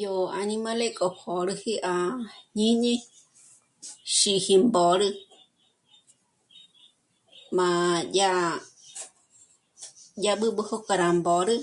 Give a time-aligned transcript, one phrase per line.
[0.00, 1.94] Yó añímale k'o jôrüji à
[2.56, 2.94] jñíñi,
[4.16, 5.08] xíji mbôrü.
[7.56, 7.68] Má
[8.18, 8.30] yá...
[10.24, 11.56] yá jök'ü rá mbôrü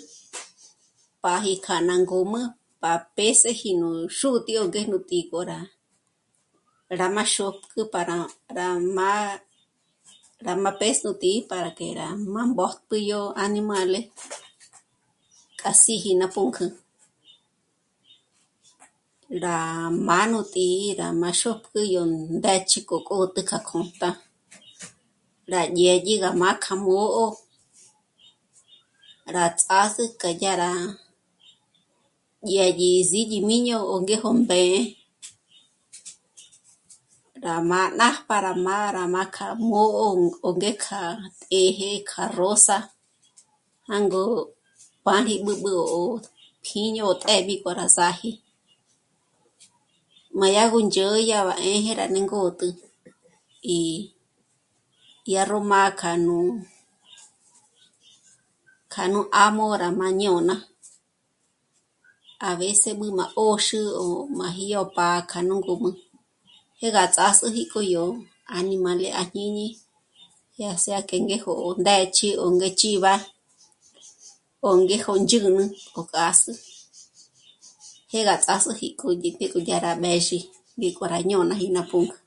[1.23, 2.41] páji k'a ná ngǔm'ü
[2.81, 5.59] pa pés'eji nú xútǐ'i ó ngéjnú tǐ'i k'o rá,
[6.99, 8.18] rá má xôpk'ü para
[8.57, 9.39] rá má'a,
[10.45, 13.99] rá má pés' nú tǐ'i para que rá má mbójtü yó añimále
[15.61, 16.65] k'a síji ná pǔnk'ü.
[19.44, 19.57] Rá
[20.07, 21.80] má'a nú tǐ'i rá má xôpk'ü
[22.12, 24.09] nú ndë́ch'i k'o kôtju k'a kjṓta
[25.53, 27.26] yá dyédyi gá má kjâ'a mò'o
[29.35, 30.71] rá ts'ázu k'a ná yá rá
[32.48, 34.80] dyédyi síñi jmíño ó ngéjo mbé'e,
[37.45, 40.07] rá má nápja mâ'a rá májkü mò'o
[40.48, 41.02] ó ngék'a
[41.39, 42.77] të́jë kja rósa
[43.89, 44.23] jângo
[45.05, 46.03] páji b'ǚb'ü ó
[46.66, 48.30] tjíño té'b'i k'o rá s'áji.
[50.37, 52.70] Má yá go ndzhǘ'ü rá më̌jë rá ngót'ü
[53.77, 53.82] í
[55.26, 56.37] dyá ró má'a k'a nú,
[58.93, 60.55] k'a nú ámo rá má ñôna
[62.49, 64.07] a veces bǘ' má 'ö̀xü ó
[64.38, 65.91] má jyó bá'a k'a nú ngǔm'ü,
[66.79, 68.06] jé gá ts'ás'üji k'o yó
[68.57, 69.68] añimále à jñíñi
[70.62, 71.51] ya sea que ngéjo
[71.81, 73.13] ndë́ch'i, ó ngé chíva,
[74.68, 75.63] ó ngéjo ndzhǚnü
[76.00, 76.51] o k'as'ü,
[78.12, 80.40] jé gá ts'ás'üji k'o yó ngék'o dyá rá mbézhi
[80.78, 82.18] ngík'o rá jñônaji ná pǔnk'ü